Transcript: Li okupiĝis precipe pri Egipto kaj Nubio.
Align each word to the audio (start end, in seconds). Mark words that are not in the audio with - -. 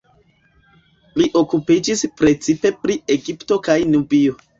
Li 1.19 1.27
okupiĝis 1.41 2.01
precipe 2.21 2.71
pri 2.87 2.97
Egipto 3.17 3.59
kaj 3.69 3.77
Nubio. 3.93 4.41